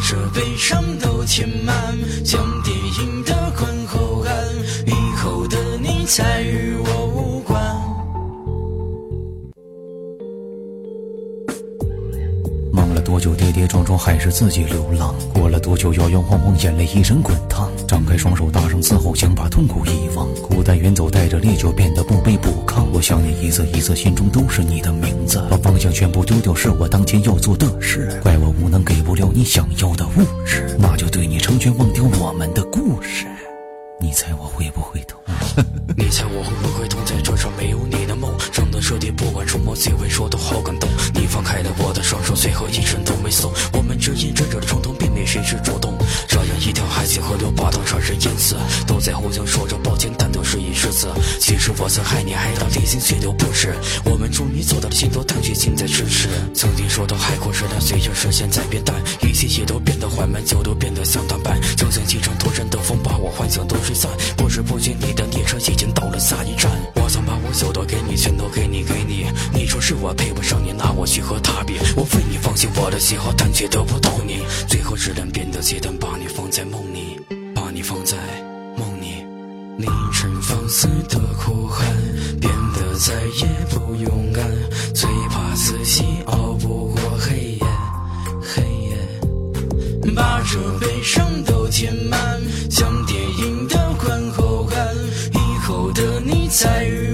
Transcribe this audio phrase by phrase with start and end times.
[0.00, 1.74] 这悲伤都填满，
[2.24, 4.32] 将电影的观后感，
[4.86, 6.87] 以后的你再与我
[13.08, 15.14] 多久，跌跌撞撞还是自己流浪。
[15.32, 17.70] 过了多久，摇摇晃晃，眼泪一阵滚烫。
[17.86, 20.28] 张开双手，大声嘶吼，想把痛苦遗忘。
[20.42, 22.84] 孤单远走，带着烈酒，变得不卑不亢。
[22.92, 25.42] 我想你一次一次，心中都是你的名字。
[25.48, 28.20] 把方向全部丢掉，是我当前要做的事。
[28.22, 33.24] 怪我无能，给不了你想要的物质，那就对你成全，忘掉我们的故事。
[34.00, 35.18] 你猜我会不会痛？
[35.96, 37.00] 你猜我会不会痛？
[37.06, 38.14] 在这场没有你的
[41.88, 43.50] 我的双手，最后一声都没松。
[43.72, 45.96] 我们之间真正的冲突，并没谁是主动。
[46.28, 48.56] 这样一条海清河流，把当杀人淹死，
[48.86, 51.08] 都在互相说着抱歉，但都是一时次。
[51.40, 56.28] 其实我曾害你害到离心血流不止，我们终于走到了尽头，但却近在咫尺。
[56.54, 64.10] 曾经说的海枯石烂，随着视线在变淡，一切也都变得缓慢，酒都变得像短板，就像一场突然的风，把我幻想都吹散。
[64.36, 66.70] 不知不觉，你的列车已经到了下一站。
[66.96, 68.14] 我想把我有的，给你。
[70.00, 77.18] 我配不上你拿我去和他比我为你放弃我的喜好但却得不到你最后只能变得极端把你放在梦里
[77.54, 78.16] 把你放在
[78.76, 79.24] 梦里
[79.76, 81.86] 凌晨放肆的哭喊
[82.40, 84.44] 变得再也不勇敢
[84.94, 87.66] 最怕自己熬不过黑夜
[88.40, 90.14] 黑夜。
[90.14, 94.94] 把这悲伤都填满像电影的观后感
[95.32, 97.07] 以后的你再遇